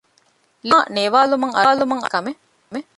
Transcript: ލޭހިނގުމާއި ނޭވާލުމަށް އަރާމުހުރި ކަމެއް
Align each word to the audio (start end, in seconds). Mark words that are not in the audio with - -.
ލޭހިނގުމާއި 0.69 0.87
ނޭވާލުމަށް 0.97 1.55
އަރާމުހުރި 1.57 2.09
ކަމެއް 2.13 2.39